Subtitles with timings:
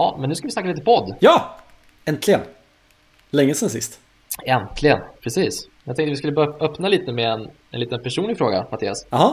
[0.00, 1.14] Ja, men nu ska vi snacka lite podd.
[1.20, 1.56] Ja!
[2.04, 2.40] Äntligen!
[3.30, 4.00] Länge sedan sist.
[4.46, 5.68] Äntligen, precis.
[5.84, 9.06] Jag tänkte vi skulle börja öppna lite med en, en liten personlig fråga, Mattias.
[9.10, 9.32] Jaha.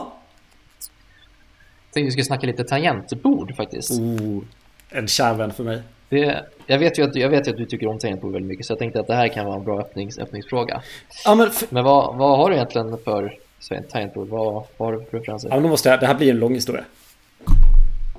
[1.86, 3.90] Jag tänkte vi skulle snacka lite tangentbord faktiskt.
[3.90, 4.42] Oh,
[4.90, 5.82] en kär vän för mig.
[6.08, 8.66] Det, jag, vet ju att, jag vet ju att du tycker om tangentbord väldigt mycket
[8.66, 10.82] så jag tänkte att det här kan vara en bra öppnings, öppningsfråga.
[11.24, 13.38] Ja men, för, Men vad, vad har du egentligen för
[13.90, 14.28] tangentbord?
[14.28, 15.48] Vad, vad har du för preferenser?
[15.48, 16.84] ja, men då måste jag, det här blir en lång historia.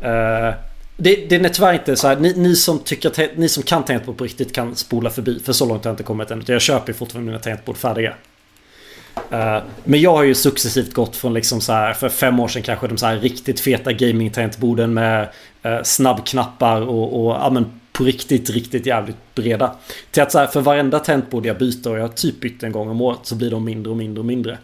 [0.02, 0.54] Eh,
[1.00, 3.84] det, den är tyvärr inte så här, ni, ni som tycker att, ni som kan
[3.84, 5.40] tangentbord på riktigt kan spola förbi.
[5.40, 6.44] För så långt har jag inte kommit än.
[6.48, 8.14] Jag köper fortfarande mina tangentbord färdiga.
[9.32, 12.62] Eh, men jag har ju successivt gått från liksom så här, för fem år sedan
[12.62, 15.30] kanske de så här riktigt feta gaming-tangentborden med
[15.66, 19.76] uh, snabbknappar och, och ja, men på riktigt, riktigt jävligt breda.
[20.12, 22.72] Till att så här, för varenda tangentbord jag byter och jag har typ bytt en
[22.72, 24.58] gång om året så blir de mindre och mindre och mindre.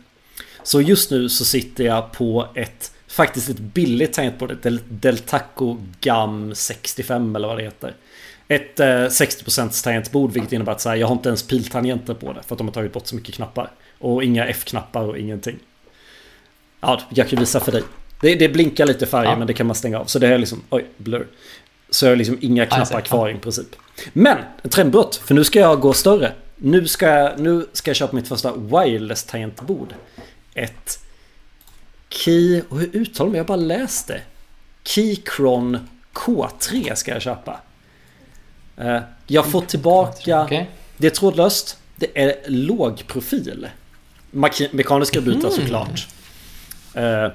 [0.63, 5.77] Så just nu så sitter jag på ett faktiskt ett billigt tangentbord, ett Del Deltaco
[6.01, 7.93] GAM 65 eller vad det heter.
[8.47, 12.33] Ett eh, 60% tangentbord vilket innebär att så här, jag har inte ens piltangenter på
[12.33, 13.71] det för att de har tagit bort så mycket knappar.
[13.99, 15.59] Och inga F-knappar och ingenting.
[16.81, 17.83] Ja, jag kan visa för dig.
[18.21, 19.37] Det, det blinkar lite färger Ja.
[19.37, 20.05] men det kan man stänga av.
[20.05, 21.27] Så det är liksom, oj, blur.
[21.89, 23.75] Så jag har liksom inga knappar kvar i princip.
[24.13, 24.37] Men,
[24.69, 25.15] trendbrott.
[25.15, 26.31] För nu ska jag gå större.
[26.55, 29.93] Nu ska jag, nu ska jag köpa mitt första wireless tangentbord.
[30.53, 30.99] Ett
[32.15, 32.61] Key...
[32.69, 33.37] Och hur uttalar man?
[33.37, 34.21] Jag bara läst det.
[34.83, 37.59] Keychron K3 ska jag köpa.
[38.77, 40.43] Eh, Jag får tillbaka...
[40.43, 40.69] Okej.
[40.97, 41.77] Det är trådlöst.
[41.95, 43.69] Det är låg profil.
[44.31, 46.07] Maki- Mekaniska bitar såklart.
[46.93, 47.27] Eh,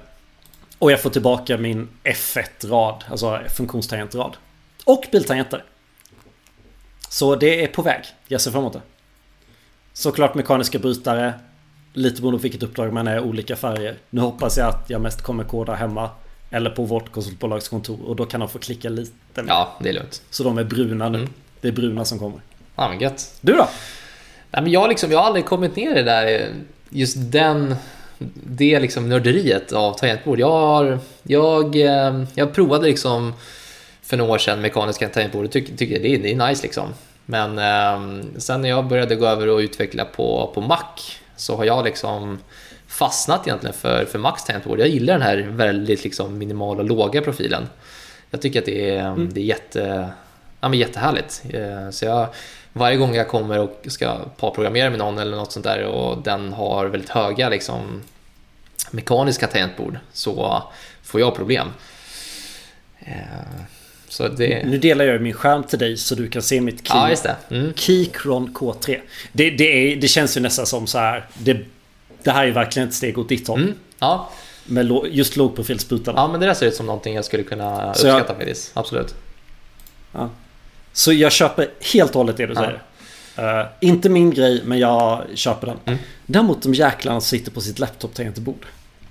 [0.78, 4.36] och jag får tillbaka min F1-rad, alltså funktionstangentrad.
[4.84, 5.64] Och biltangenter.
[7.08, 8.02] Så det är på väg.
[8.28, 8.80] Jag ser fram emot det.
[9.92, 11.34] Såklart mekaniska brytare.
[11.92, 13.94] Lite beroende på vilket uppdrag man är, olika färger.
[14.10, 16.10] Nu hoppas jag att jag mest kommer koda hemma.
[16.50, 17.98] Eller på vårt konsultbolags kontor.
[18.06, 19.48] Och då kan de få klicka lite mer.
[19.48, 20.22] Ja, det är lugnt.
[20.30, 21.18] Så de är bruna nu.
[21.18, 21.30] Mm.
[21.60, 22.40] Det är bruna som kommer.
[22.76, 23.34] Ja, men gött.
[23.40, 23.68] Du då?
[24.50, 26.48] Nej, men jag, liksom, jag har aldrig kommit ner i det där,
[26.90, 27.74] just den,
[28.46, 30.40] det liksom nörderiet av tangentbord.
[30.40, 33.32] Jag, har, jag, eh, jag provade liksom
[34.02, 36.88] för några år sedan mekaniska tangentbord och tycker, tycker det, är- det är nice liksom.
[37.26, 40.78] Men eh, sen när jag började gå över och utveckla på, på Mac
[41.40, 42.38] så har jag liksom
[42.86, 44.80] fastnat egentligen för, för Macs tangentbord.
[44.80, 47.68] Jag gillar den här väldigt liksom minimala, låga profilen.
[48.30, 50.10] Jag tycker att det är, det är jätte,
[50.60, 51.42] ja, men jättehärligt.
[51.50, 52.26] Eh, Så jag,
[52.72, 56.52] varje gång jag kommer och ska parprogrammera med någon eller något sånt där och den
[56.52, 58.02] har väldigt höga liksom,
[58.90, 60.62] mekaniska tangentbord så
[61.02, 61.68] får jag problem.
[64.10, 64.66] Så det...
[64.66, 66.96] Nu delar jag min skärm till dig så du kan se mitt key.
[66.96, 67.36] Ja, just det.
[67.50, 67.72] Mm.
[67.76, 69.00] Keychron K3.
[69.32, 71.26] Det, det, är, det känns ju nästan som så här.
[71.38, 71.56] Det,
[72.22, 73.62] det här är verkligen ett steg åt ditt håll.
[73.62, 73.74] Mm.
[73.98, 74.30] Ja.
[74.66, 76.20] Med just lågprofilsputarna.
[76.20, 78.70] ja, men det där ser ut som någonting jag skulle kunna Så jag- uppskatta faktiskt.
[78.74, 79.14] Absolut.
[80.92, 82.60] Så jag köper helt och hållet det du Ja.
[83.36, 83.60] säger.
[83.60, 85.76] Eh, inte min grej, men jag köper den.
[85.84, 85.98] Mm.
[86.26, 88.66] Däremot de jäklarna som sitter på sitt laptop-tangentbord.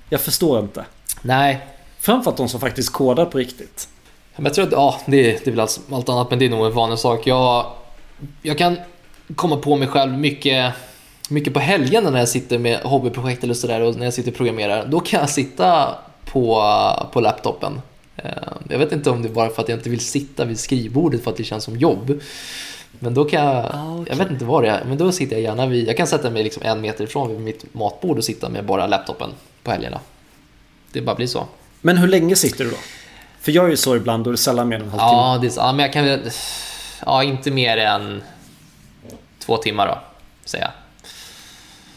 [0.09, 0.85] Jag förstår inte.
[1.21, 1.59] Nej,
[2.01, 3.87] Framförallt de som faktiskt kodar på riktigt.
[4.39, 6.49] Men jag tror att ja, det, det är väl allt, allt annat, men det är
[6.49, 7.27] nog en vanlig sak.
[7.27, 7.65] Jag,
[8.41, 8.77] jag kan
[9.35, 10.73] komma på mig själv mycket,
[11.29, 14.37] mycket på helgerna när jag sitter med hobbyprojekt eller sådär och när jag sitter och
[14.37, 14.85] programmerar.
[14.85, 15.95] Då kan jag sitta
[16.25, 16.63] på,
[17.11, 17.81] på laptopen.
[18.15, 18.31] Eh,
[18.69, 21.23] Jag vet inte om det är bara för att jag inte vill sitta vid skrivbordet
[21.23, 22.21] för att det känns som jobb.
[22.99, 24.05] Men då kan jag, Ah, okej.
[24.09, 26.29] jag vet inte vad det är, men då sitter jag gärna vid, jag kan sätta
[26.29, 29.29] mig liksom en meter ifrån vid mitt matbord och sitta med bara laptopen
[29.63, 29.99] på helgerna.
[30.91, 31.45] Det bara blir så.
[31.81, 32.77] Men hur länge sitter du då?
[33.41, 35.11] För jag är ju så ibland och det är sällan mer än en halvtimme.
[35.11, 36.31] Ja, det är, så- ja, men jag kan väl...
[37.05, 38.23] Ja, inte mer än
[39.39, 39.99] två timmar då,
[40.45, 40.73] säger jag.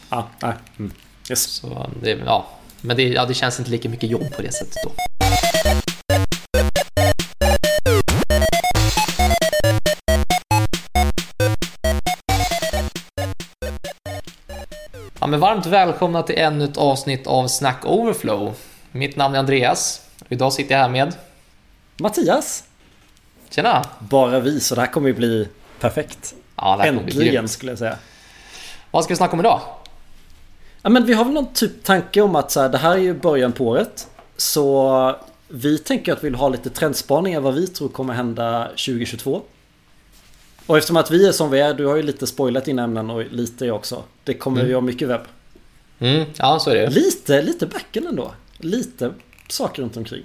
[0.09, 0.53] Ja, nej.
[0.79, 0.91] Mm.
[1.29, 1.43] Yes.
[1.43, 2.45] Så det, ja.
[2.81, 4.91] Men det, ja, det känns inte lika mycket jobb på det sättet då.
[15.19, 18.53] Ja, men varmt välkomna till ännu ett avsnitt av Snack Overflow.
[18.91, 20.01] Mitt namn är Andreas.
[20.25, 21.15] och Idag sitter jag här med...
[21.97, 22.63] Mattias!
[23.49, 23.85] Tjena!
[23.99, 25.47] Bara vi, så det här kommer ju bli
[25.79, 26.35] perfekt.
[26.55, 27.97] Ja, Äntligen skulle jag säga.
[28.91, 29.61] Vad ska vi snacka om idag?
[30.81, 32.97] Ja, men vi har väl någon typ tanke om att så här, det här är
[32.97, 34.07] ju början på året.
[34.37, 35.15] Så
[35.47, 39.41] vi tänker att vi vill ha lite trendspaningar vad vi tror kommer hända 2022.
[40.65, 43.09] Och eftersom att vi är som vi är, du har ju lite spoilat dina ämnen
[43.09, 44.03] och lite jag också.
[44.23, 44.69] Det kommer Mm.
[44.69, 45.21] ju ha mycket webb.
[45.99, 46.89] Mm, ja, så är det.
[46.89, 48.31] Lite, lite backen ändå.
[48.57, 49.13] Lite
[49.49, 50.23] saker runt omkring.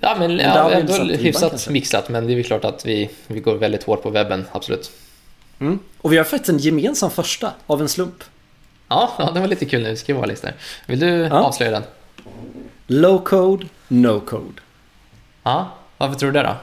[0.00, 1.70] Ja, men ja, ändå hyfsat kanske.
[1.70, 4.90] mixat, men det är klart att vi, vi går väldigt hårt på webben, absolut.
[5.60, 5.78] Mm.
[6.00, 8.24] Och vi har faktiskt en gemensam första av en slump.
[8.88, 10.52] Ja, ja det var lite kul när vi skrev våra listor.
[10.86, 11.30] Vill du Ja.
[11.40, 11.82] avslöja den?
[12.86, 14.60] Low code, no code.
[15.42, 16.56] Ja, varför tror du det då?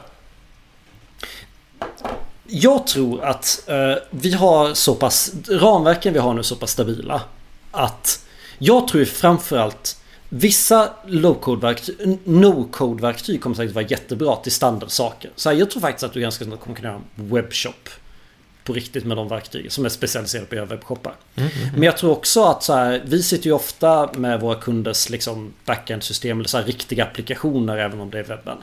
[2.49, 5.31] Jag tror att eh, vi har så pass...
[5.49, 7.21] Ramverken vi har nu är så pass stabila.
[7.71, 8.25] Att
[8.57, 15.31] jag tror framförallt Vissa low-code-verktyg, no-code-verktyg kommer säkert vara jättebra till standardsaker.
[15.35, 17.89] Så här, jag tror faktiskt att du ganska snart kommer kunna göra en webbshop
[18.63, 21.13] på riktigt med de verktygen som är specialiserade på att göra webbshoppar.
[21.35, 21.73] Mm, mm, mm.
[21.73, 25.53] Men jag tror också att så här, vi sitter ju ofta med våra kunders liksom
[25.65, 28.57] backend-system eller så här, riktiga applikationer även om det är webben.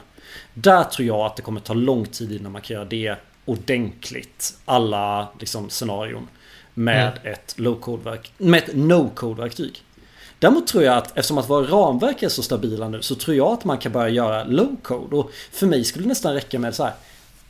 [0.53, 3.15] Där tror jag att det kommer ta lång tid innan man kan göra det
[3.45, 4.57] ordentligt.
[4.65, 6.27] Alla liksom, scenarion
[6.73, 7.33] med mm.
[7.33, 9.81] ett low-code-verk, med ett no-code-verktyg.
[10.39, 13.47] Däremot tror jag att eftersom att våra ramverk är så stabila nu så tror jag
[13.47, 15.15] att man kan börja göra low code.
[15.15, 16.93] Och för mig skulle det nästan räcka med så här.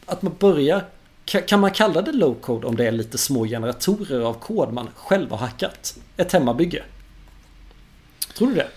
[0.05, 0.85] Att man börjar
[1.25, 4.89] kan man kalla det low code om det är lite små generatorer av kod man
[4.95, 5.97] själv har hackat?
[6.17, 6.83] Ett hemmabygge?
[8.37, 8.67] Tror du det?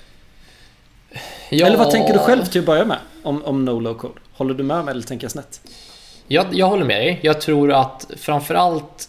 [1.51, 1.67] Ja.
[1.67, 2.99] Eller vad tänker du själv till att börja med?
[3.23, 4.21] Om, om no low code?
[4.33, 5.61] Håller du med mig eller tänker jag snett?
[6.27, 7.21] Jag, jag håller med dig.
[7.23, 9.09] Jag tror att framförallt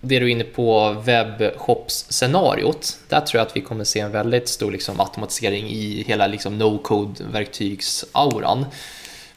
[0.00, 4.48] det du är inne på webbshops-scenariot, där tror jag att vi kommer se en väldigt
[4.48, 8.66] stor liksom, automatisering i hela liksom, no-code-verktygsauran.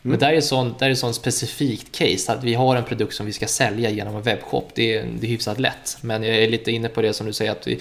[0.01, 0.19] Men mm.
[0.19, 3.33] där är sån, där är sån specifikt case, att vi har en produkt som vi
[3.33, 4.69] ska sälja genom en webbshop.
[4.73, 5.97] Det är, det är hyfsat lätt.
[6.01, 7.79] Men jag är lite inne på det som du säger, att vi,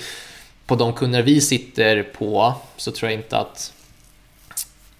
[0.67, 3.73] på de kunder vi sitter på så tror jag inte att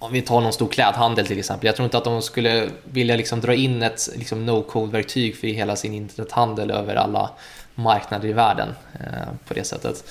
[0.01, 1.65] om vi tar någon stor klädhandel till exempel.
[1.65, 5.75] Jag tror inte att de skulle vilja liksom dra in ett liksom no-code-verktyg för hela
[5.75, 7.29] sin internethandel över alla
[7.75, 10.03] marknader i världen eh, på det sättet.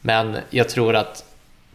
[0.00, 1.24] Men jag tror att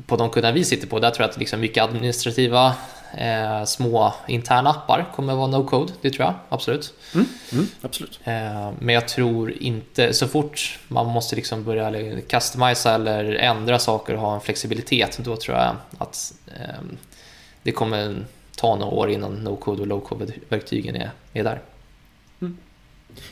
[0.06, 2.76] på de kunder vi sitter på, där tror jag att liksom mycket administrativa
[3.18, 5.92] eh, små interna appar kommer vara no-code.
[6.02, 6.94] Det tror jag absolut.
[7.14, 8.20] Mm, mm, absolut.
[8.24, 14.14] Eh, men jag tror inte, så fort man måste liksom börja customisa eller ändra saker
[14.14, 16.80] och ha en flexibilitet, då tror jag att eh,
[17.64, 18.26] det kommer
[18.56, 21.62] ta några år innan no-code och low-code-verktygen är, är där.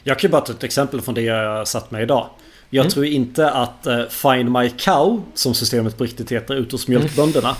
[0.03, 2.29] Jag kan ju bara ta ett exempel från det jag satt med idag.
[2.69, 2.91] Jag mm.
[2.91, 7.49] tror inte att uh, Find My Cow, som systemet på riktigt heter, ute hos mjölkbönderna.
[7.49, 7.59] Mm.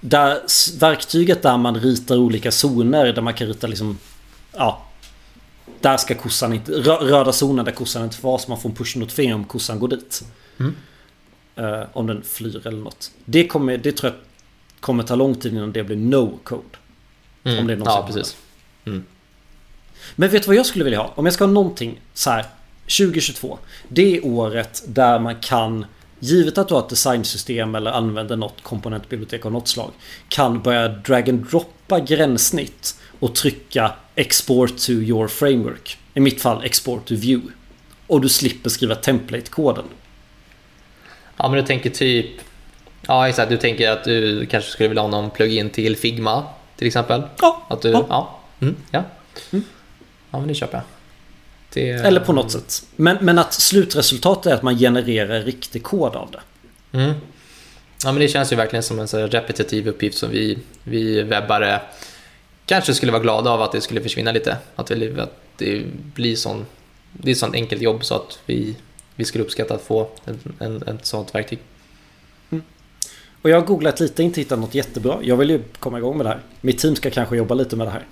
[0.00, 0.40] Där
[0.78, 3.98] verktyget där man ritar olika zoner, där man kan rita liksom...
[4.52, 4.86] Ja.
[5.80, 6.72] Där ska kossan inte...
[6.72, 9.88] Röda zonen där kossan inte får vara, så man får en push-notifiering om kossan går
[9.88, 10.24] dit.
[10.58, 10.76] Mm.
[11.58, 13.10] Uh, om den flyr eller något.
[13.24, 14.20] Det, kommer, det tror jag
[14.80, 16.76] kommer ta lång tid innan det blir no-code.
[17.44, 17.58] Mm.
[17.58, 18.36] Om det är någon ja, precis.
[18.86, 19.04] Mm.
[20.16, 21.12] Men vet du vad jag skulle vilja ha?
[21.14, 22.46] Om jag ska ha någonting så här
[22.82, 23.58] 2022.
[23.88, 25.84] Det är året där man kan
[26.22, 29.90] Givet att du har ett designsystem eller använder något komponentbibliotek av något slag
[30.28, 35.98] Kan börja drag and droppa gränssnitt och trycka export to your framework.
[36.14, 37.52] I mitt fall export to view.
[38.06, 39.84] Och du slipper skriva template-koden.
[41.36, 42.30] Ja men du tänker typ
[43.06, 46.44] Ja exakt, du tänker att du kanske skulle vilja ha någon plugin till Figma
[46.76, 47.22] till exempel?
[47.40, 47.62] Ja.
[47.68, 48.06] Att du, ja.
[48.08, 48.40] ja.
[48.60, 49.02] Mm, ja.
[49.52, 49.64] Mm.
[50.30, 50.84] Ja, men det köper jag.
[51.72, 51.90] Det...
[51.90, 52.82] Eller på något sätt.
[52.96, 56.40] Men, men att slutresultatet är att man genererar riktig kod av det.
[56.98, 57.14] Mm.
[58.04, 61.80] Ja, men det känns ju verkligen som en så repetitiv uppgift som vi, vi webbare
[62.66, 64.56] kanske skulle vara glada av att det skulle försvinna lite.
[64.76, 65.82] Att, vi, att det
[66.14, 66.66] blir sån,
[67.12, 68.76] det är sånt enkelt jobb så att vi,
[69.16, 71.58] vi skulle uppskatta att få en, en, ett sånt verktyg.
[73.42, 75.18] Och jag har googlat lite, inte hittat något jättebra.
[75.22, 76.40] Jag vill ju komma igång med det här.
[76.60, 78.04] Mitt team ska kanske jobba lite med det här.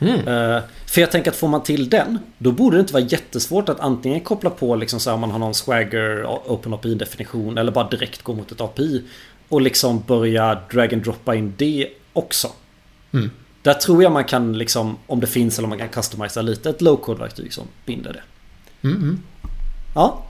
[0.00, 0.28] Mm.
[0.28, 3.68] Uh, för jag tänker att får man till den Då borde det inte vara jättesvårt
[3.68, 7.58] att antingen koppla på liksom så här, om man har någon Swagger Open API definition
[7.58, 9.04] eller bara direkt gå mot ett API
[9.48, 12.48] Och liksom börja drag and droppa in det också.
[13.12, 13.30] Mm.
[13.62, 16.70] Där tror jag man kan liksom Om det finns eller om man kan customisa lite
[16.70, 18.22] ett low-code verktyg som binder det.
[18.88, 19.22] Mm, mm.
[19.94, 20.24] Ja.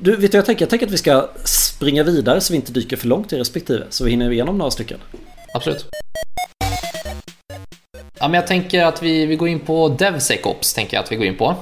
[0.00, 0.62] Du, vet du jag tänker?
[0.62, 3.84] Jag tänker att vi ska springa vidare så vi inte dyker för långt i respektive.
[3.90, 4.98] Så vi hinner igenom några stycken.
[5.54, 5.86] Absolut.
[8.18, 10.74] Ja, men jag tänker att vi, vi går in på DevSecOps.
[10.74, 11.54] Tänker jag att vi går in på.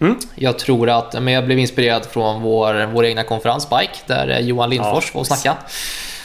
[0.00, 0.16] Mm.
[0.34, 4.70] Jag tror att, men jag blev inspirerad från vår, vår egna konferens Bike där Johan
[4.70, 5.56] Lindfors ja, var och snackade.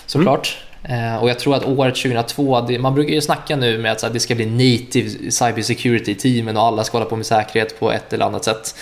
[0.06, 0.58] Såklart.
[0.84, 1.20] Mm.
[1.20, 4.20] och jag tror att året 2002, det, man brukar ju snacka nu med att det
[4.20, 8.26] ska bli native cybersecurity teamen och alla ska hålla på med säkerhet på ett eller
[8.26, 8.76] annat sätt.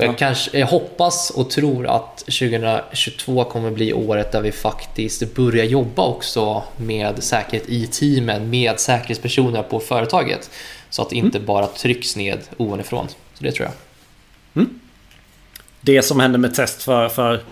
[0.00, 5.64] Jag, kanske, jag hoppas och tror att 2022 kommer bli året där vi faktiskt börjar
[5.64, 10.50] jobba också med säkerhet i teamen, med säkerhetspersoner på företaget.
[10.90, 11.46] Så att det inte mm.
[11.46, 13.08] bara trycks ned ovanifrån.
[13.08, 13.74] Så det tror jag.
[14.62, 14.80] Mm.
[15.80, 17.42] Det som hände med test för, för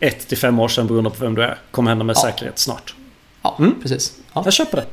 [0.00, 2.20] ett till fem år sedan beroende på vem du är kommer hända med ja.
[2.20, 2.94] säkerhet snart.
[3.42, 3.74] Ja, mm.
[3.82, 4.16] precis.
[4.32, 4.42] Ja.
[4.44, 4.86] Jag köper det.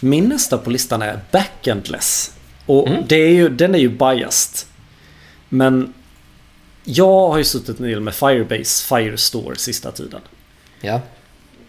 [0.00, 2.32] Min nästa på listan är backendless.
[2.66, 3.02] Och mm.
[3.08, 4.75] det är ju, den är ju biased.
[5.48, 5.94] Men
[6.84, 10.20] jag har ju suttit en del med Firebase Firestore sista tiden.
[10.80, 11.00] Ja.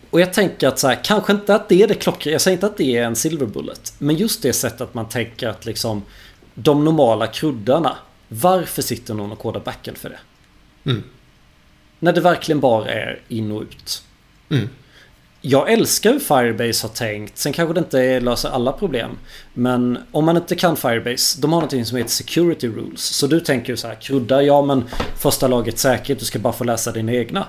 [0.10, 2.34] Och jag tänker att så här, kanske inte att det är det klockrena.
[2.34, 3.94] Jag säger inte att det är en silver bullet.
[3.98, 6.04] Men just det sättet att man tänker att liksom
[6.54, 7.98] de normala kruddarna.
[8.28, 10.20] Varför sitter någon och kodar backend för det?
[10.90, 11.04] Mm.
[12.00, 14.04] När det verkligen bara är in och ut.
[14.50, 14.70] Mm.
[15.42, 17.38] Jag älskar hur Firebase har tänkt.
[17.38, 19.12] Sen kanske det inte löser alla problem.
[19.54, 23.02] Men om man inte kan Firebase, de har någonting som heter Security Rules.
[23.02, 24.84] Så du tänker ju så här, krydda, ja men
[25.20, 27.46] första laget säkert, du ska bara få läsa dina egna.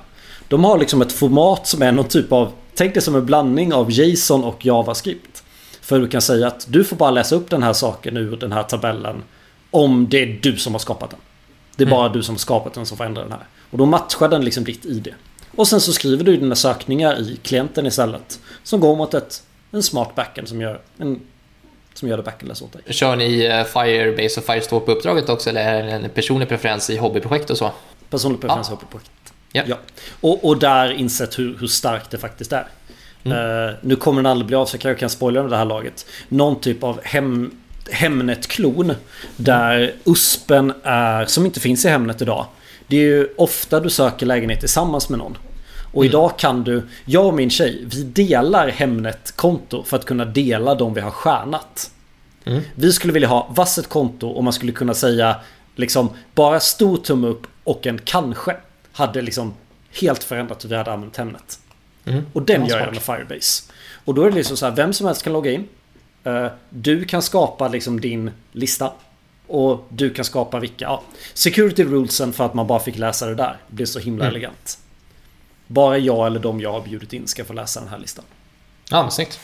[0.48, 3.72] De har liksom ett format som är någon typ av, tänk det som en blandning
[3.72, 5.42] av JSON och JavaScript.
[5.80, 8.52] För du kan säga att du får bara läsa upp den här saken ur den
[8.52, 9.22] här tabellen
[9.70, 11.18] om det är du som har skapat den.
[11.76, 11.98] Det är Mm.
[11.98, 13.46] bara du som har skapat den som får ändra den här.
[13.70, 15.14] Och då matchar den liksom ditt ID.
[15.56, 18.40] Och sen så skriver du dina sökningar i klienten istället.
[18.62, 21.20] Som går mot ett, en smart backend som gör, en,
[21.94, 22.82] som gör det backendless åt dig.
[22.86, 26.90] Kör ni eh, Firebase och Firestore på uppdraget också eller är det en personlig preferens
[26.90, 27.72] i hobbyprojekt och så?
[28.10, 28.78] Personlig preferens Ja.
[28.80, 28.86] ja.
[28.86, 29.32] på projekt.
[29.52, 29.62] Ja.
[29.66, 29.76] Ja.
[30.20, 32.68] Och, och där insett hur, hur starkt det faktiskt är.
[33.24, 33.68] Mm.
[33.68, 36.06] Eh, nu kommer den aldrig bli av så jag kanske kan spoila det här laget.
[36.28, 37.50] Någon typ av hem,
[37.90, 38.94] Hemnet-klon.
[39.36, 42.46] Där USPen är, som inte finns i Hemnet idag.
[42.88, 45.38] Det är ju ofta du söker lägenhet tillsammans med någon.
[45.92, 46.10] Och Mm.
[46.10, 50.94] idag kan du, jag och min tjej, vi delar Hemnet-konto för att kunna dela de
[50.94, 51.90] vi har stjärnat.
[52.44, 52.60] Mm.
[52.74, 55.36] Vi skulle vilja ha vasset konto och man skulle kunna säga
[55.76, 58.56] liksom bara stor tumme upp och en kanske.
[58.92, 59.54] Hade liksom
[60.00, 61.58] helt förändrat hur vi hade använt Hemnet.
[62.04, 62.26] Mm.
[62.32, 63.62] Och den gör jag med Firebase.
[64.04, 65.68] Och då är det liksom så här, vem som helst kan logga in.
[66.24, 68.92] Eh, Du kan skapa liksom din lista.
[69.48, 71.02] Och du kan skapa vilka, ja.
[71.34, 73.56] Security rulesen för att man bara fick läsa det där.
[73.68, 74.36] blir så himla Mm.
[74.36, 74.78] elegant.
[75.66, 78.24] Bara jag eller de jag har bjudit in ska få läsa den här listan.
[78.90, 79.40] Ja, men snyggt.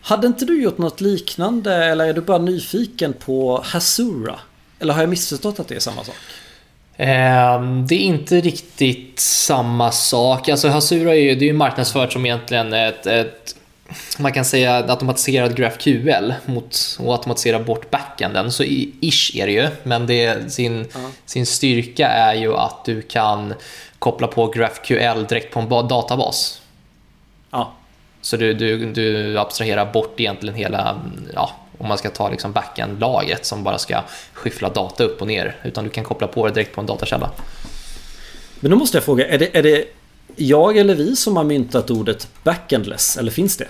[0.00, 4.38] Hade inte du gjort något liknande eller är du bara nyfiken på Hasura?
[4.78, 6.14] Eller har jag missförstått att det är samma sak?
[6.96, 10.48] Ehm, Det är inte riktigt samma sak.
[10.48, 13.56] Alltså Hasura är ju, det är ju marknadsfört som egentligen ett, ett
[14.18, 18.52] man kan säga automatiserad GraphQL mot och automatisera bort backenden.
[18.52, 18.62] Så
[19.00, 21.00] ish är det ju, men det, sin, Ja.
[21.26, 23.54] sin styrka är ju att du kan
[23.98, 26.60] koppla på GraphQL direkt på en ba- databas.
[27.50, 27.72] Ja.
[28.20, 31.00] Så du, du, du abstraherar bort egentligen hela,
[31.34, 34.00] ja, om man ska ta liksom backend-laget som bara ska
[34.32, 35.56] skyffla data upp och ner.
[35.64, 37.30] Utan du kan koppla på det direkt på en datakälla.
[38.60, 39.84] Men då måste jag fråga, är det, är det
[40.36, 43.16] jag eller vi som har myntat ordet backendless?
[43.16, 43.68] Eller finns det?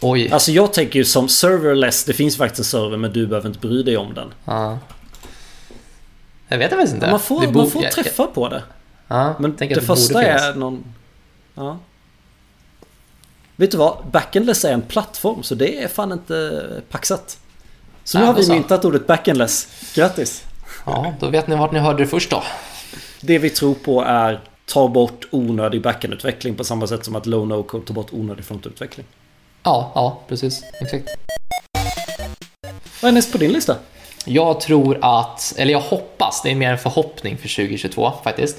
[0.00, 0.30] Oj.
[0.30, 3.58] Alltså jag tänker ju som serverless, det finns faktiskt en server men du behöver inte
[3.60, 4.32] bry dig om den.
[4.44, 4.78] Ja.
[6.48, 7.10] Jag vet faktiskt inte.
[7.10, 8.62] Man får, Det man får jag- träffa på det.
[9.08, 10.84] Ja, Men det borde första är någon...
[11.54, 11.78] Ja.
[13.56, 13.96] Vet du vad?
[14.12, 17.38] Backendless är en plattform så det är fan inte paxat.
[18.04, 18.52] Så nu har vi så.
[18.52, 19.68] myntat ordet backendless.
[19.94, 20.44] Grattis!
[20.86, 22.42] Ja, då vet ni vart ni hörde det först då.
[23.20, 27.46] Det vi tror på är ta bort onödig backendutveckling på samma sätt som att low
[27.46, 29.06] no code tar bort onödig frontutveckling.
[29.62, 30.62] Ja, ja, precis.
[30.80, 31.08] Exakt.
[33.02, 33.76] Vad är näst på din lista?
[34.24, 38.56] Jag tror att, eller jag hoppas, det är mer en förhoppning för 2022 faktiskt.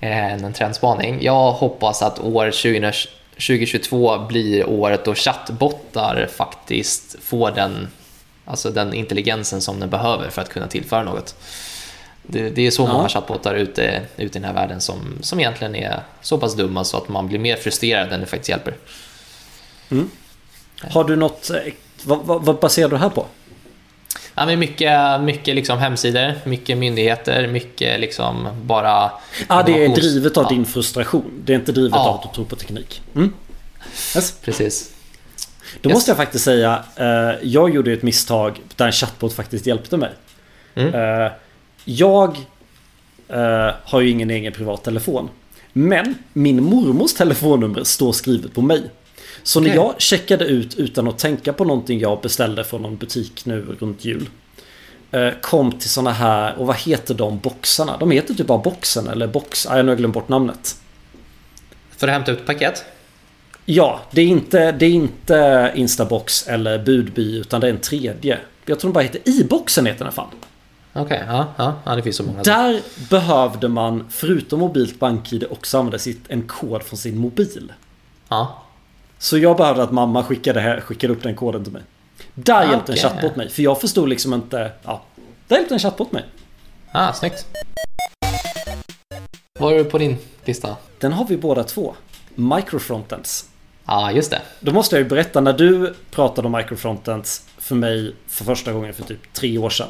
[0.00, 1.18] eh, Än en trendspaning.
[1.22, 2.92] Jag hoppas att år 20,
[3.34, 7.88] 2022 blir året då chattbottar faktiskt får den,
[8.44, 11.34] alltså den intelligensen som den behöver för att kunna tillföra något.
[12.22, 12.92] Det, det är så Ja.
[12.92, 16.84] många chattbottar ute, ute i den här världen som, som egentligen är så pass dumma
[16.84, 18.74] så att man blir mer frustrerad än det faktiskt hjälper.
[20.90, 21.50] Har du något...
[21.50, 21.56] eh,
[22.04, 23.26] Vad, vad, vad baserar du det här på?
[24.34, 29.10] Ja, men mycket, mycket liksom hemsidor, mycket myndigheter, mycket liksom bara...
[29.46, 31.30] Ah, det är drivet av ja, din frustration.
[31.44, 32.08] Det är inte drivet Ja.
[32.08, 33.02] av att du tror på teknik.
[33.14, 33.32] Mm.
[34.16, 34.34] Yes.
[34.44, 34.90] Precis.
[35.80, 35.94] Då Yes.
[35.96, 40.10] måste jag faktiskt säga, eh, jag gjorde ett misstag där en chatbot faktiskt hjälpte mig.
[40.74, 40.94] Mm.
[40.94, 41.32] Eh,
[41.84, 42.36] jag
[43.84, 45.28] har ju ingen egen privat telefon.
[45.72, 48.82] Men min mormors telefonnummer står skrivet på mig.
[49.42, 53.46] Så när jag checkade ut utan att tänka på någonting jag beställde från någon butik
[53.46, 54.28] nu runt jul.
[55.10, 57.96] eh, Kom till såna här, och vad heter de boxarna?
[57.96, 60.76] De heter typ bara boxen eller box, ah, jag har glömt bort namnet.
[61.96, 62.84] För att hämta ut paket?
[63.64, 68.38] Ja, det är inte, det är inte Instabox eller Budby utan det är en tredje.
[68.66, 70.28] Jag tror den bara heter i-boxen heter den fan.
[70.92, 72.42] Okej, ja, ja, ja, det finns så många.
[72.42, 72.80] Där
[73.10, 77.72] behövde man förutom mobilt bank-id också använda sitt, en kod från sin mobil.
[78.28, 78.62] Ja,
[79.18, 81.82] Så jag behövde att mamma skickade, här, skickade upp den koden till mig.
[82.34, 83.10] Där Ah, hjälpte en okej.
[83.10, 83.48] chattbot mig.
[83.48, 84.72] För jag förstod liksom inte...
[84.84, 85.02] Ja,
[85.48, 86.24] där hjälpte en chattbot mig.
[86.92, 87.46] ah, snyggt.
[89.58, 90.76] Vad är det på din lista?
[90.98, 91.94] Den har vi båda två.
[92.34, 93.48] Microfrontends.
[93.86, 94.40] Ja, ah, just det.
[94.60, 98.94] Då måste jag ju berätta när du pratade om microfrontends för mig för första gången
[98.94, 99.88] för typ tre år sedan.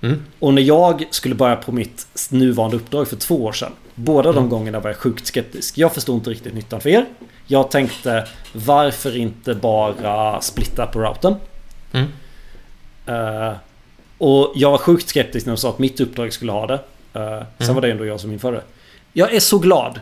[0.00, 0.22] Mm.
[0.38, 3.72] Och när jag skulle börja på mitt nuvarande uppdrag för två år sedan.
[3.94, 5.78] Båda de gångerna var jag sjukt skeptisk.
[5.78, 7.06] Jag förstod inte riktigt nyttan för er.
[7.46, 11.34] Jag tänkte varför inte bara splitta på routern?
[11.92, 12.08] Mm.
[13.08, 13.56] Uh,
[14.18, 16.74] och jag var sjukt skeptisk när de sa att mitt uppdrag skulle ha det.
[16.74, 16.80] Uh,
[17.12, 17.74] sen mm.
[17.74, 18.62] var det ändå jag som införde.
[19.12, 20.00] Jag är så glad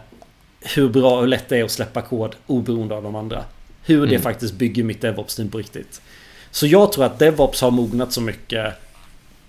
[0.61, 3.45] hur bra och lätt det är att släppa kod oberoende av de andra.
[3.83, 4.11] Hur mm.
[4.11, 6.01] det faktiskt bygger mitt DevOps-team på riktigt.
[6.51, 8.75] Så jag tror att DevOps har mognat så mycket.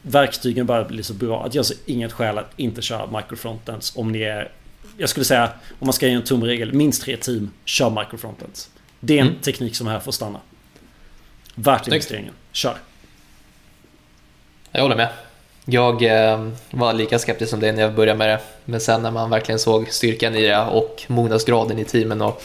[0.07, 4.11] Verktygen börjar bli så bra att jag ser inget skäl att inte köra microfrontends om
[4.11, 4.51] ni är...
[4.97, 5.49] Jag skulle säga,
[5.79, 8.69] om man ska ge en tumregel, minst tre team, kör microfrontends.
[8.99, 9.39] Det är en mm.
[9.39, 10.39] teknik som är här för att stanna.
[11.55, 12.33] Värt investeringen.
[12.51, 12.77] Kör!
[14.71, 15.09] Jag håller med.
[15.65, 18.39] Jag eh, var lika skeptisk som dig när jag började med det.
[18.65, 22.43] Men sen när man verkligen såg styrkan i det och mognadsgraden i teamen och,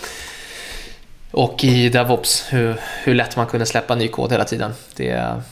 [1.30, 4.72] och i DevOps, hur, hur lätt man kunde släppa ny kod hela tiden.
[4.96, 5.42] Det,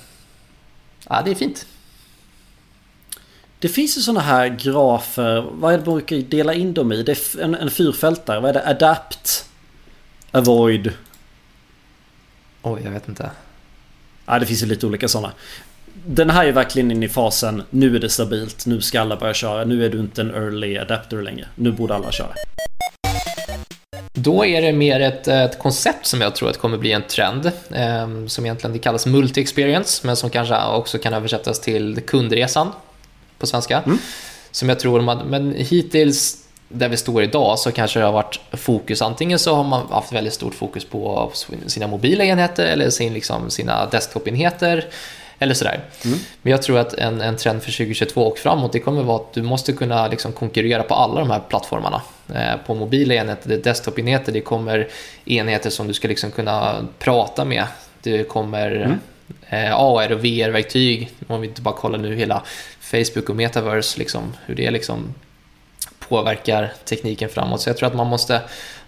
[1.08, 1.66] ja, det är fint.
[3.60, 7.02] Det finns ju sådana här grafer, vad är det man brukar dela in dem i?
[7.02, 8.68] Det är en, en fyrfältare, vad är det?
[8.68, 9.48] Adapt,
[10.30, 10.92] Avoid?
[12.62, 13.30] Oj, jag vet inte.
[14.26, 15.32] Ja, det finns ju lite olika sådana
[16.06, 19.34] den här är verkligen inne i fasen Nu är det stabilt, nu ska alla börja
[19.34, 19.64] köra.
[19.64, 21.46] Nu är du inte en early adapter längre.
[21.54, 22.34] Nu borde alla köra.
[24.12, 27.46] Då är det mer ett, ett koncept som jag tror att kommer bli en trend.
[27.70, 32.72] Eh, som egentligen det kallas multi-experience, men som kanske också kan översättas till kundresan
[33.40, 33.82] på svenska.
[33.86, 33.98] Mm.
[34.50, 36.36] Som jag tror, man, men hittills
[36.68, 39.02] där vi står idag så kanske det har varit fokus.
[39.02, 41.32] Antingen så har man haft väldigt stort fokus på
[41.66, 44.84] sina mobila enheter eller sin, liksom, sina desktop-enheter
[45.42, 45.80] eller sådär.
[46.04, 46.18] Mm.
[46.42, 49.32] Men jag tror att en, en trend för 2022 och framåt det kommer vara att
[49.32, 52.02] du måste kunna liksom konkurrera på alla de här plattformarna.
[52.34, 54.88] Eh, på mobila enheter, desktop-enheter, det kommer
[55.24, 57.64] enheter som du ska liksom kunna prata med.
[58.02, 58.98] Det kommer mm.
[59.48, 62.42] eh, AR och VR-verktyg, om vi inte bara kollar nu hela
[62.90, 65.14] Facebook och metaverse, liksom, hur det liksom
[66.08, 67.60] påverkar tekniken framåt.
[67.60, 68.40] Så jag tror att man måste,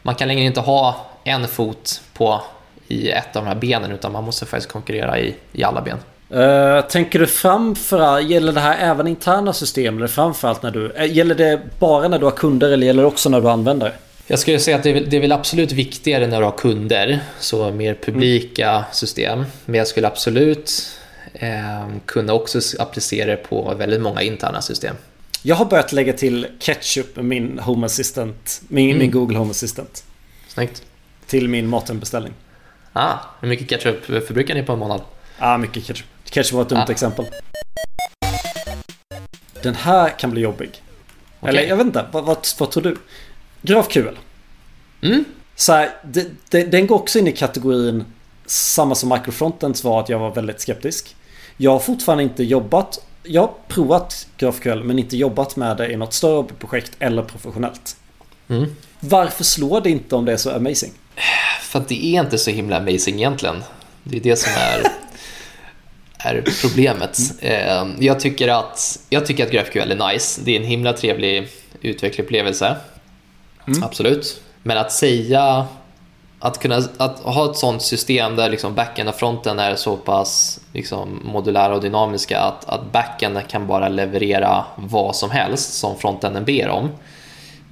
[0.03, 2.43] man kan längre inte ha en fot på
[2.89, 5.99] i ett av de här benen utan man måste faktiskt konkurrera i, i alla ben.
[6.35, 10.89] Uh, tänker du framför gäller det här även interna system eller framförallt när du...
[10.89, 13.93] Uh, gäller det bara när du har kunder eller gäller det också när du använder?
[14.27, 17.21] Jag skulle säga att det är, det är väl absolut viktigare när du har kunder,
[17.41, 18.85] så mer publika mm.
[18.93, 19.45] system.
[19.65, 20.99] Men jag skulle absolut
[21.33, 24.97] eh, kunna också applicera det på väldigt många interna system.
[25.43, 28.99] Jag har börjat lägga till ketchup med min Home Assistant, min, mm.
[28.99, 30.05] min Google Home Assistant.
[30.49, 30.83] Snyggt.
[31.27, 32.33] Till min matenbeställning.
[32.93, 35.01] Ah, hur mycket ketchup förbrukar ni på en månad?
[35.39, 36.91] Ah, mycket ketchup kanske var ett dumt ah.
[36.91, 37.27] exempel.
[39.63, 40.83] Den här kan bli jobbig.
[41.41, 41.51] Okay.
[41.51, 42.97] Eller jag vet inte, vad, vad, vad tror du?
[43.63, 44.19] GraphQL.
[45.03, 45.25] Mm.
[45.57, 48.05] Så här, det, det, den går också in i kategorin
[48.47, 51.17] samma som Microfrontends var att jag var väldigt skeptisk.
[51.57, 55.97] Jag har fortfarande inte jobbat Jag har provat GraphQL men inte jobbat med det i
[55.97, 57.97] något större projekt eller professionellt.
[58.49, 58.77] Mm.
[59.01, 60.93] Varför slår det inte om det är så amazing?
[61.63, 63.63] För att det är inte så himla amazing egentligen.
[64.03, 64.83] Det är det som är
[66.19, 67.19] är problemet.
[67.41, 67.97] Mm.
[68.01, 70.41] Jag tycker att, jag tycker att GraphQL är nice.
[70.45, 71.49] Det är en himla trevlig
[71.81, 72.77] utvecklingsupplevelse.
[73.67, 73.83] Mm.
[73.83, 74.43] Absolut.
[74.63, 75.67] Men att säga
[76.45, 80.61] att kunna att ha ett sånt system där liksom backen och fronten är så pass
[80.73, 86.45] liksom modulära och dynamiska att, att backen kan bara leverera vad som helst som frontenden
[86.45, 86.89] ber om.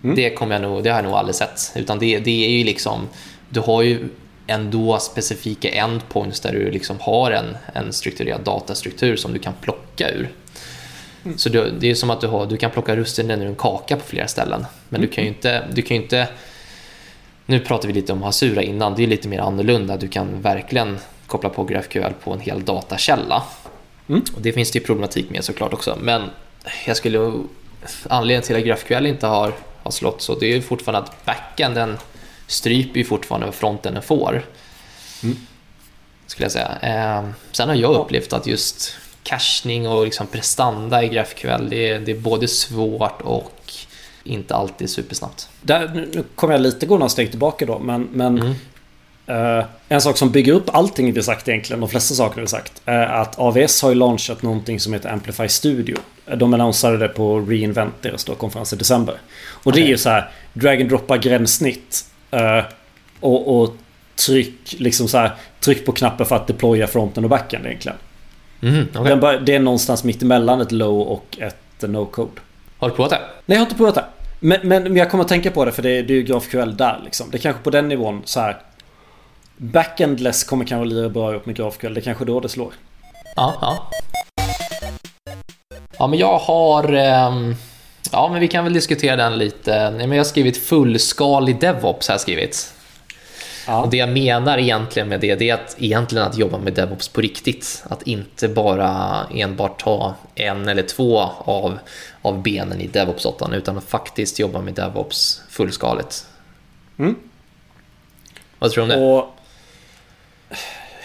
[0.04, 0.16] Mm.
[0.16, 1.72] Det, kommer jag nog, det har jag nog aldrig sett.
[1.74, 3.08] Utan det, det är ju liksom,
[3.48, 4.08] du har ju
[4.46, 10.10] ändå specifika endpoints där du liksom har en, en strukturerad datastruktur som du kan plocka
[10.10, 10.30] ur.
[11.24, 11.38] Mm.
[11.38, 13.96] Så det, det är som att du, har, du kan plocka russinen ur en kaka
[13.96, 14.66] på flera ställen.
[14.88, 15.10] Men mm.
[15.10, 16.28] du kan ju inte, du kan inte
[17.50, 19.96] nu pratar vi lite om Hasura innan, det är lite mer annorlunda.
[19.96, 23.42] Du kan verkligen koppla på GraphQL på en hel datakälla.
[24.08, 24.22] Mm.
[24.34, 25.98] Och det finns det ju problematik med såklart också.
[26.00, 26.22] Men
[26.86, 27.32] jag skulle,
[28.08, 31.98] anledningen till att GraphQL inte har, har slått så, det är fortfarande att backenden
[32.46, 34.42] stryper ju fortfarande vad fronten får.
[35.22, 35.36] Mm.
[36.26, 36.78] Skulle jag säga.
[36.82, 42.00] Eh, sen har jag upplevt att just cachning och liksom prestanda i GraphQL, det är,
[42.00, 43.72] det är både svårt och
[44.24, 45.48] inte alltid supersnabbt.
[45.62, 48.54] Där, nu kommer jag lite gå några steg tillbaka då, men, men mm.
[49.30, 52.82] Uh, en sak som bygger upp allting vi sagt egentligen, de flesta saker vi sagt,
[52.84, 55.96] är att AVS har ju launchat någonting som heter Amplify Studio.
[56.36, 59.14] De annonserade det på Reinvent, deras konferens i december.
[59.50, 59.82] Och okay.
[59.82, 62.04] det är ju så här, drag and droppa gränssnitt
[62.34, 62.64] Uh,
[63.20, 63.76] och, och,
[64.26, 67.98] tryck, liksom så här, tryck på knappen för att deploya fronten och backen egentligen.
[68.62, 69.38] Mm, okay.
[69.38, 72.40] det är någonstans mitt emellan ett low och ett no-code.
[72.80, 73.20] Har du provat det?
[73.46, 74.04] Nej, jag har inte provat det.
[74.40, 76.76] Men, men, men jag kommer att tänka på det för det, det är ju GraphQL
[76.76, 77.30] där liksom.
[77.30, 78.56] Det är kanske på den nivån så här.
[79.56, 81.94] Backendless kommer kanske lira bra ihop med GraphQL.
[81.94, 82.72] Det är kanske då det slår.
[83.36, 83.90] Ja, ja.
[85.98, 86.94] Ja, men jag har...
[86.94, 87.56] Um
[88.12, 89.70] Ja, men vi kan väl diskutera den lite.
[89.98, 92.08] Jag har skrivit fullskalig DevOps.
[92.08, 92.74] Har jag skrivit.
[93.70, 93.82] Ja.
[93.82, 97.08] Och det jag menar egentligen med det, det är att egentligen att jobba med DevOps
[97.08, 97.84] på riktigt.
[97.88, 101.78] Att inte bara enbart ta en eller två av,
[102.22, 106.26] av benen i DevOps 8 utan att faktiskt jobba med DevOps fullskaligt.
[106.98, 107.16] Mm.
[108.58, 109.06] Vad tror du om det?
[109.06, 109.36] Och...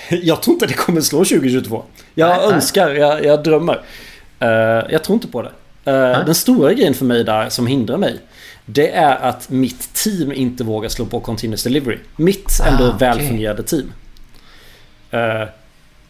[0.09, 1.83] Jag tror inte det kommer slå 2022.
[2.13, 2.97] Jag nej, önskar, nej.
[2.97, 3.81] Jag, jag drömmer.
[4.41, 4.49] Uh,
[4.91, 5.51] jag tror inte på det.
[5.87, 8.19] Uh, den stora grejen för mig där som hindrar mig
[8.65, 11.97] det är att mitt team inte vågar slå på Continuous Delivery.
[12.15, 13.07] Mitt ändå ah, okay.
[13.07, 13.91] välfungerande team.
[15.13, 15.47] Uh,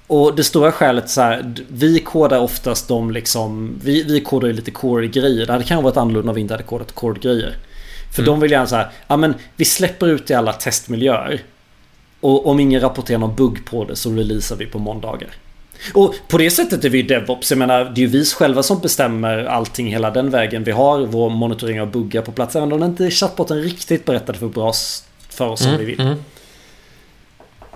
[0.08, 4.54] och det stora skälet så här, vi kodar oftast de liksom, vi, vi kodar ju
[4.54, 5.46] lite core-grejer.
[5.46, 7.56] Det hade kanske varit annorlunda om vi inte hade kodat core-grejer.
[8.14, 8.26] För mm.
[8.26, 11.42] de vill gärna så här, ja men vi släpper ut i alla testmiljöer.
[12.20, 15.30] Och om ingen rapporterar någon bugg på det så releasar vi på måndagar.
[15.94, 17.52] Och på det sättet är vi DevOps.
[17.52, 20.64] Jag menar, det är ju vi själva som bestämmer allting hela den vägen.
[20.64, 22.56] Vi har vår monitorering av buggar på plats.
[22.56, 24.74] Även om inte chattbotten riktigt berättade för bra
[25.30, 26.00] för oss som mm, vi vill.
[26.00, 26.18] Mm.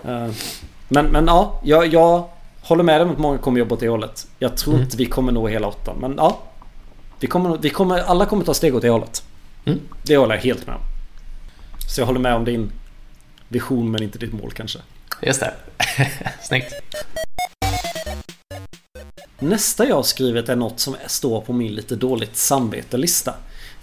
[0.07, 0.33] Uh,
[0.87, 2.29] men, men ja, jag, jag
[2.61, 4.27] håller med om att många kommer jobba åt det hållet.
[4.39, 4.83] Jag tror mm.
[4.83, 5.97] inte vi kommer nå hela åttan.
[5.99, 6.39] Men ja.
[7.19, 9.23] Vi kommer, vi kommer, alla kommer ta steg åt det hållet.
[9.65, 9.79] Mm.
[10.03, 10.81] Det håller jag helt med om.
[11.89, 12.71] Så jag håller med om din
[13.47, 14.79] vision men inte ditt mål kanske.
[15.21, 15.53] Just det.
[16.41, 16.73] Snyggt.
[19.39, 23.33] Nästa jag skrivit är något som står på min lite dåligt samvete-lista.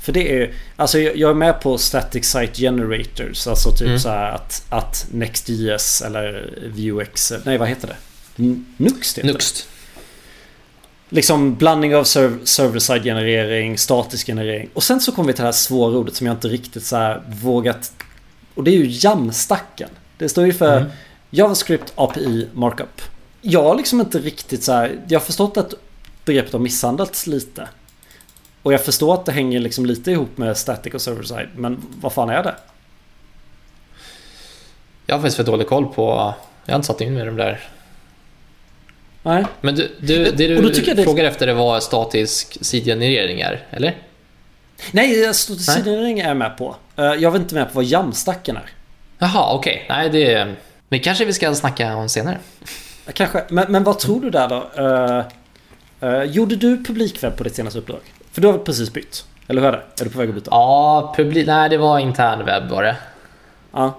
[0.01, 3.99] För det är, alltså jag är med på Static Site Generators, alltså typ mm.
[3.99, 7.97] så här att, att NextJS eller Vuex, nej vad heter det?
[8.77, 9.69] Nuxt heter Nuxt.
[11.09, 11.16] Det.
[11.16, 14.69] Liksom blandning av server-side generering, statisk generering.
[14.75, 16.97] Och sen så kommer vi till det här svåra ordet som jag inte riktigt så
[16.97, 17.92] här vågat...
[18.55, 19.88] Och det är ju jamstacken.
[20.19, 20.90] Det står ju för mm.
[21.31, 23.03] JavaScript API Markup
[23.40, 25.75] jag har liksom inte riktigt så här, Jag har förstått att
[26.25, 27.68] begreppet har misshandlats lite.
[28.62, 31.49] Och jag förstår att det hänger liksom lite ihop med static och server-side.
[31.57, 32.55] Men vad fan är det?
[35.07, 36.35] Jag har faktiskt för dålig koll på...
[36.64, 37.68] Jag har inte satt in mig i de där.
[39.22, 39.44] Nej.
[39.61, 41.31] Men du, du, det du frågar det...
[41.31, 43.96] efter det var statisk sidgenerering är, eller?
[44.92, 46.77] Nej, statisk sidgenerering är jag med på.
[46.96, 48.70] Eh, jag var inte med på vad jamstacken är.
[49.18, 49.85] Jaha, okej.
[49.85, 49.96] Okay.
[49.96, 50.55] Nej, det...
[50.88, 52.38] Men kanske vi ska snacka om senare.
[53.12, 53.45] Kanske.
[53.49, 54.83] Men, men vad tror du där då?
[54.83, 55.25] Uh,
[56.11, 58.01] uh, gjorde du publikwebb på ditt senaste uppdrag?
[58.33, 59.27] För du har precis bytt.
[59.49, 60.03] Eller hur är det?
[60.03, 60.51] Är du på väg att byta?
[60.51, 61.47] Ja, publik...
[61.47, 62.97] Nej, det var internwebb var det.
[63.73, 63.99] Ja.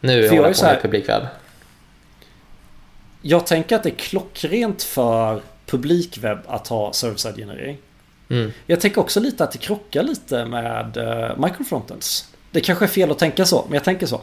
[0.00, 1.22] Nu håller jag på med publikwebb.
[3.22, 7.78] Jag tänker att det är klockrent för publikwebb att ha server-side generering.
[8.30, 8.52] Mm.
[8.66, 12.28] Jag tänker också lite att det krockar lite med uh, microfrontends.
[12.50, 14.20] Det kanske är fel att tänka så, men jag tänker så.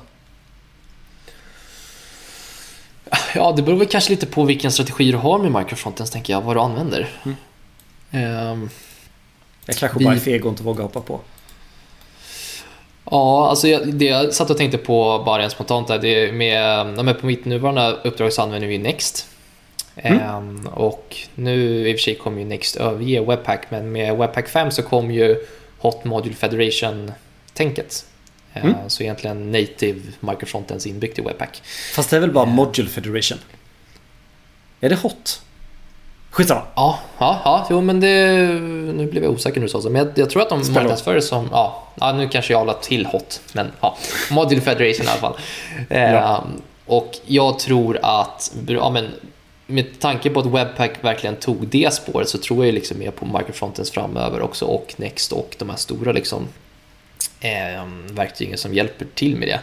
[3.35, 6.41] Ja, det beror väl kanske lite på vilken strategi du har med microfrontends, tänker jag.
[6.41, 7.09] Vad du använder.
[7.25, 8.51] Mm.
[8.51, 8.69] Um,
[9.65, 11.19] jag kanske bara är feg och inte vågar hoppa på.
[13.11, 16.31] Ja, alltså jag, det jag satt och tänkte på bara rent spontant där, det är
[16.31, 19.27] med, med på mitt nuvarande uppdrag så använder vi Next.
[19.95, 20.35] Mm.
[20.35, 24.47] Um, och nu i och för sig kommer ju Next överge Webpack, men med Webpack
[24.47, 25.35] 5 så kom ju
[25.77, 28.05] Hot Module Federation-tänket.
[28.55, 28.69] Mm.
[28.69, 31.61] Eh, så egentligen native microfrontends inbyggt i Webpack.
[31.93, 33.37] Fast det är väl bara uh, Module Federation?
[34.81, 35.41] Är det hot?
[36.31, 36.61] Skitsamma.
[36.75, 38.37] Ja, ja, ja jo, men det,
[38.93, 39.89] nu blev jag osäker sa så.
[39.89, 43.05] Men jag, jag tror att de marknadsför som, ja, ja, nu kanske jag la till
[43.05, 43.97] hot, men ja,
[44.31, 45.37] Module Federation i alla fall.
[45.89, 45.97] ja.
[45.97, 46.39] eh,
[46.85, 49.07] och jag tror att, ja men
[49.67, 53.25] med tanke på att Webpack verkligen tog det spåret så tror jag liksom mer på
[53.25, 56.47] microfrontends framöver också och Next och de här stora liksom
[57.45, 59.59] eh, verktygen som hjälper till med det.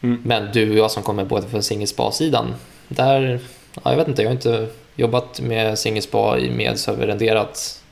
[0.00, 0.22] Mm.
[0.24, 2.54] Men du och jag som kommer både från SingleSpa-sidan,
[2.88, 3.40] där,
[3.74, 7.82] ja, jag vet inte, jag har inte jobbat med SingleSpa med serverrenderat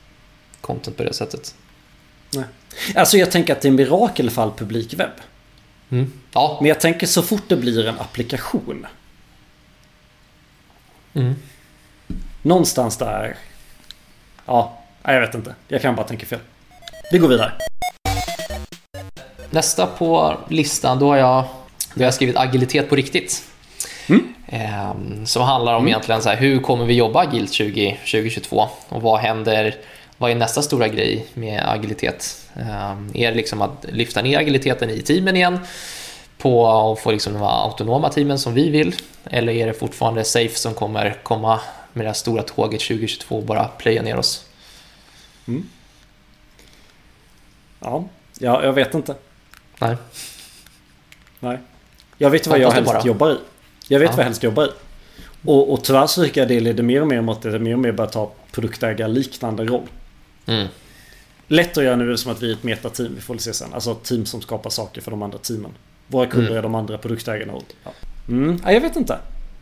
[0.60, 1.54] content på det sättet.
[2.30, 2.44] Nej.
[2.94, 5.10] Alltså jag tänker att det är en mirakelfall publikwebb.
[5.90, 6.12] Mm.
[6.32, 6.58] Ja.
[6.60, 8.86] Men jag tänker så fort det blir en applikation.
[11.14, 11.34] Mm.
[12.42, 13.36] Någonstans där.
[14.46, 15.54] Ja, jag vet inte.
[15.68, 16.40] Jag kan bara tänka fel.
[17.12, 17.52] Vi går vidare.
[19.56, 21.44] Nästa på listan, då har jag,
[21.94, 23.44] då har jag skrivit agilitet på riktigt.
[24.08, 24.34] Mm.
[24.48, 25.88] Ehm, som handlar om mm.
[25.88, 29.74] egentligen så här, hur kommer vi jobba agilt 20, 2022 och vad händer
[30.18, 32.48] vad är nästa stora grej med agilitet?
[32.56, 35.58] Ehm, är det liksom att lyfta ner agiliteten i teamen igen
[36.38, 38.94] på att få liksom de autonoma teamen som vi vill?
[39.24, 41.60] Eller är det fortfarande Safe som kommer komma
[41.92, 44.44] med det här stora tåget 2022 och bara plöja ner oss?
[45.48, 45.68] Mm.
[47.80, 48.04] Ja,
[48.38, 49.14] ja, jag vet inte.
[49.80, 49.96] Nej.
[51.40, 51.58] Nej.
[52.18, 53.06] Jag vet vad jag helst bara.
[53.06, 53.36] jobbar i.
[53.88, 54.16] Jag vet ja.
[54.16, 54.68] vad jag helst jobbar i.
[55.44, 57.72] Och, och tyvärr så tycker jag det leder mer och mer mot att det mer
[57.72, 59.86] och mer börjar ta produktägarliknande roll.
[60.46, 60.66] Mm.
[61.48, 63.14] Lätt att göra nu som att vi är ett metateam.
[63.14, 63.74] Vi får väl se sen.
[63.74, 65.70] Alltså team som skapar saker för de andra teamen.
[66.06, 66.58] Våra kunder Mm.
[66.58, 67.52] är de andra produktägarna.
[67.52, 67.90] och- Ja.
[68.28, 69.18] Mm, ja, jag vet inte.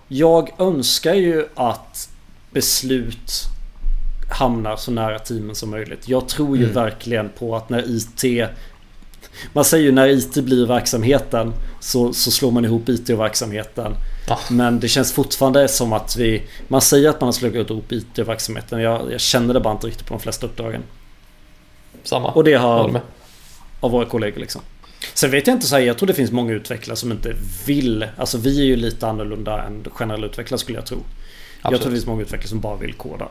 [0.08, 2.08] Jag önskar ju att
[2.50, 3.30] beslut
[4.38, 6.08] hamnar så nära teamen som möjligt.
[6.08, 6.74] Jag tror ju Mm.
[6.74, 8.48] verkligen på att när IT...
[9.52, 13.94] Man säger ju när IT blir verksamheten så, så slår man ihop IT och verksamheten.
[14.28, 14.38] Ja.
[14.50, 16.42] Men det känns fortfarande som att vi...
[16.68, 18.80] Man säger att man har slagit ihop IT och verksamheten.
[18.80, 20.82] Jag, jag känner det bara inte riktigt på de flesta uppdragen.
[22.02, 22.28] Samma.
[22.32, 23.00] Och det har med.
[23.80, 24.60] av våra kollegor liksom.
[25.14, 27.34] Sen vet jag inte så här, jag tror det finns många utvecklare som inte
[27.66, 28.06] vill.
[28.16, 30.98] Alltså vi är ju lite annorlunda än generella utvecklare skulle jag tro.
[30.98, 31.04] Jag
[31.70, 31.82] tror Absolut.
[31.82, 33.28] det finns många utvecklare som bara vill koda.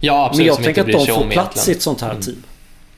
[0.00, 0.38] Ja, absolut.
[0.38, 2.22] Men jag tänker att de får plats i ett sånt här Mm.
[2.22, 2.42] team.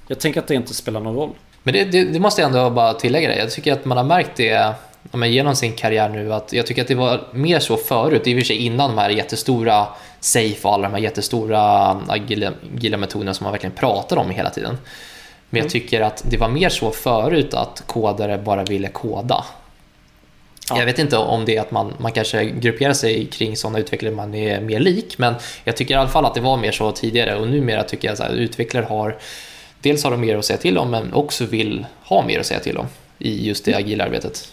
[0.09, 1.31] Jag tänker att det inte spelar någon roll.
[1.65, 3.37] Men det, det, det måste jag ändå bara tillägga det.
[3.39, 4.75] Jag tycker att man har märkt det
[5.13, 6.33] men genom sin karriär nu.
[6.35, 8.99] Att jag tycker att det var mer så förut, i och för sig innan de
[8.99, 9.87] här jättestora
[10.21, 11.61] Safe och alla de här jättestora
[12.09, 14.79] agila, agila metoderna som man verkligen pratar om hela tiden.
[15.51, 15.65] Men Mm.
[15.65, 19.45] jag tycker att det var mer så förut att kodare bara ville koda.
[20.71, 20.79] Ja.
[20.79, 24.15] Jag vet inte om det är att man, man kanske grupperar sig kring sådana utvecklare
[24.15, 26.93] man är mer lik, men jag tycker i alla fall att det var mer så
[26.93, 29.17] tidigare och numera tycker jag att utvecklare har
[29.85, 32.61] Dels har de mer att säga till om, men också vill ha mer att säga
[32.61, 32.87] till om
[33.19, 34.53] i just det agila arbetet.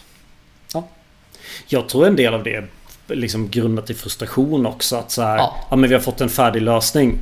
[1.66, 2.68] Jag tror en del av det är
[3.08, 4.96] liksom grundat i frustration också.
[4.96, 5.56] Att så här, ja.
[5.70, 5.76] Ja.
[5.76, 7.18] men vi har fått en färdig lösning.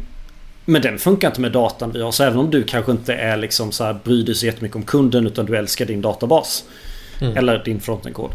[0.64, 2.12] Men den funkar inte med datan vi har.
[2.12, 4.82] Så även om du kanske inte är liksom så här, bryr dig så jättemycket om
[4.82, 6.64] kunden utan du älskar din databas.
[7.20, 7.36] Mm.
[7.36, 8.30] Eller din frontend-kod.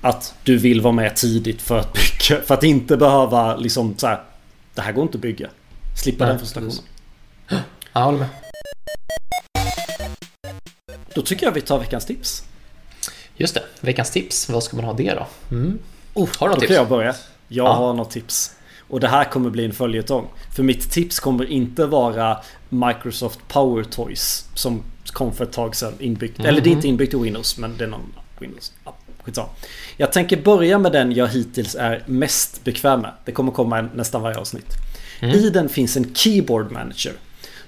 [0.00, 2.42] Att du vill vara med tidigt för att bygga.
[2.42, 4.20] För att inte behöva liksom så här.
[4.74, 5.48] Det här går inte att bygga.
[6.02, 6.76] Slippa Nej, den frustrationen.
[7.48, 7.56] Ja,
[7.92, 8.28] jag håller med.
[11.16, 12.42] Då tycker jag vi tar veckans tips.
[13.36, 14.48] Just det, veckans tips.
[14.48, 15.26] Vad ska man ha det då?
[15.56, 15.78] Mm.
[16.14, 16.68] Oh, Har du något tips?
[16.68, 17.14] kan jag börja.
[17.48, 17.72] Jag Ja.
[17.72, 18.52] har något tips.
[18.88, 20.28] Och det här kommer bli en följetong.
[20.56, 24.44] För mitt tips kommer inte vara Microsoft Power Toys.
[24.54, 26.40] Som kom för ett tag sedan inbyggt.
[26.40, 28.72] Eller det är inte inbyggt i Windows men det är någon Windows.
[28.84, 29.48] Ja, skitsamma.
[29.96, 33.12] Jag tänker börja med den jag hittills är mest bekväm med.
[33.24, 34.72] Det kommer komma en, nästan varje avsnitt.
[35.22, 37.12] I den finns en Keyboard Manager.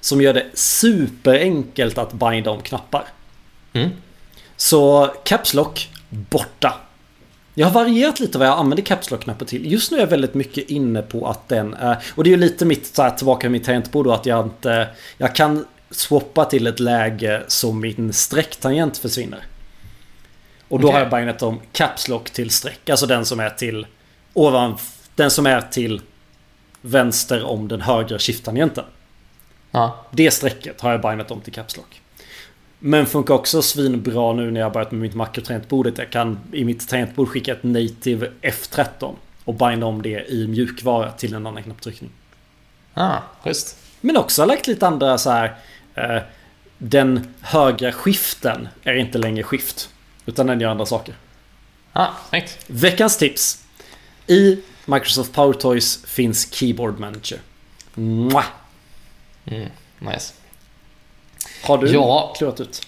[0.01, 3.03] Som gör det superenkelt att binda om knappar.
[3.73, 3.89] Mm.
[4.57, 6.73] Så Caps Lock borta.
[7.53, 9.71] Jag har varierat lite vad jag använder Caps Lock-knappen till.
[9.71, 11.97] Just nu är jag väldigt mycket inne på att den är...
[12.15, 14.45] Och det är ju lite mitt, så här, tillbaka till mitt tangentbord då, att jag
[14.45, 14.87] inte...
[15.17, 19.43] Jag kan swappa till ett läge så min sträcktangent försvinner.
[20.67, 20.99] Och då Okej.
[20.99, 22.89] har jag bindat om Caps Lock till streck.
[22.89, 23.87] Alltså den som är till...
[24.33, 24.77] Ovan...
[25.15, 26.01] Den som är till
[26.81, 28.85] vänster om den högra shift-tangenten.
[29.71, 32.01] Ja, Det strecket har jag bindat om till Caps Lock.
[32.79, 35.97] Men funkar också svinbra nu när jag har börjat med mitt makrotangentbordet.
[35.97, 39.15] Jag kan i mitt tangentbord skicka ett native F13
[39.45, 42.11] och binda om det i mjukvara till en annan knapptryckning.
[42.93, 43.77] ah, schysst.
[44.01, 45.55] Men också har lagt lite andra så här.
[45.95, 46.21] Eh,
[46.77, 49.89] den högra skiften är inte längre skift.
[50.25, 51.15] Utan den gör andra saker.
[51.93, 52.65] Ah, snyggt.
[52.67, 53.65] Veckans tips.
[54.27, 57.39] I Microsoft Power Toys finns Keyboard Manager.
[57.93, 58.45] Mwah!
[59.45, 60.33] Mm, nice.
[61.63, 62.33] Har du Ja.
[62.37, 62.81] klurat ut?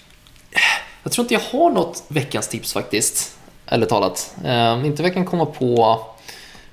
[1.03, 3.37] Jag tror inte jag har något veckans tips faktiskt.
[3.65, 4.35] Eller talat.
[4.45, 5.99] Eh, inte vad jag kan komma på,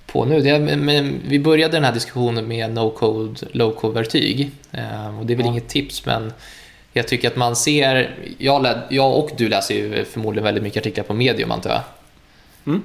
[0.07, 0.41] på nu.
[0.41, 4.51] Det men, vi började den här diskussionen med no-code, low-code-verktyg.
[4.73, 5.53] Eh, och det är väl Ja.
[5.53, 6.33] inget tips, men
[6.93, 8.17] jag tycker att man ser...
[8.39, 11.81] Jag, jag och du läser ju förmodligen väldigt mycket artiklar på medium, antar jag.
[12.67, 12.83] Mm.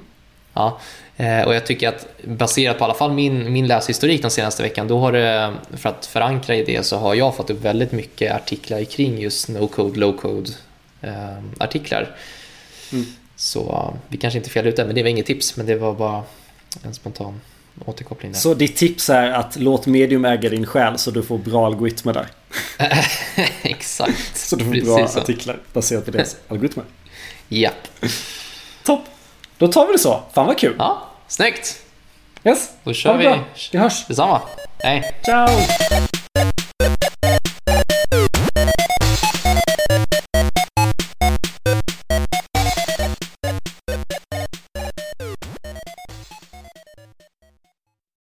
[0.54, 0.80] Ja,
[1.16, 4.62] eh, och jag tycker att baserat på i alla fall min, min läshistorik den senaste
[4.62, 7.92] veckan, då har det, för att förankra i det, så har jag fått upp väldigt
[7.92, 10.50] mycket artiklar kring just no-code, low-code
[11.00, 12.16] eh, artiklar.
[12.92, 13.06] Mm.
[13.36, 15.94] Så eh, vi kanske inte fel ute, men det var inget tips, men det var
[15.94, 16.22] bara
[16.82, 17.40] en spontan
[17.84, 18.38] återkoppling där.
[18.38, 22.12] Så ditt tips är att låt medium äga din själ så du får bra algoritmer
[22.12, 22.26] där.
[23.62, 24.36] Exakt.
[24.36, 25.20] Så du får Precis bra så.
[25.20, 26.84] artiklar baserat på deras algoritmer.
[27.48, 27.88] Japp.
[28.84, 29.04] Topp!
[29.58, 30.22] Då tar vi det så.
[30.32, 30.74] Fan vad kul.
[30.78, 31.80] Ja, snyggt.
[32.44, 32.70] Yes.
[32.84, 33.38] Då kör vi.
[33.72, 34.06] Vi hörs.
[34.06, 34.40] Detsamma.
[34.78, 35.14] Hej.
[35.24, 35.48] Ciao!